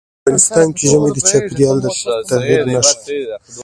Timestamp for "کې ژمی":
0.75-1.09